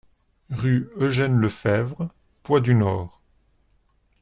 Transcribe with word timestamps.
Rue 0.49 0.89
Eugène 0.97 1.37
Lefebvre, 1.37 2.09
Poix-du-Nord 2.41 3.21